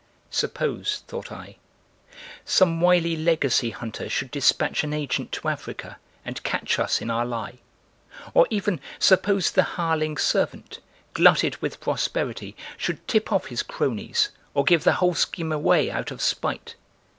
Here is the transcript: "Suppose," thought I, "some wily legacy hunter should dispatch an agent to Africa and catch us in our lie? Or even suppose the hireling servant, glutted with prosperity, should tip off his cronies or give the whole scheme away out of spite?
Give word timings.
"Suppose," 0.31 1.03
thought 1.07 1.31
I, 1.31 1.57
"some 2.43 2.81
wily 2.81 3.15
legacy 3.15 3.69
hunter 3.69 4.09
should 4.09 4.31
dispatch 4.31 4.83
an 4.83 4.93
agent 4.93 5.31
to 5.33 5.47
Africa 5.47 5.99
and 6.25 6.41
catch 6.41 6.79
us 6.79 7.01
in 7.01 7.11
our 7.11 7.23
lie? 7.23 7.59
Or 8.33 8.47
even 8.49 8.79
suppose 8.97 9.51
the 9.51 9.61
hireling 9.77 10.17
servant, 10.17 10.79
glutted 11.13 11.57
with 11.57 11.79
prosperity, 11.79 12.55
should 12.77 13.07
tip 13.07 13.31
off 13.31 13.45
his 13.53 13.61
cronies 13.61 14.29
or 14.55 14.63
give 14.63 14.85
the 14.85 14.93
whole 14.93 15.13
scheme 15.13 15.51
away 15.51 15.91
out 15.91 16.09
of 16.09 16.19
spite? 16.19 16.73